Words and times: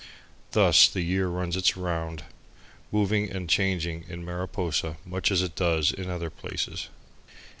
Thus 0.53 0.87
the 0.89 1.03
year 1.03 1.27
runs 1.27 1.55
its 1.55 1.77
round, 1.77 2.23
moving 2.91 3.29
and 3.29 3.47
changing 3.47 4.05
in 4.09 4.25
Mariposa, 4.25 4.97
much 5.05 5.29
as 5.29 5.43
it 5.43 5.53
does 5.55 5.91
in 5.91 6.09
other 6.09 6.31
places. 6.31 6.89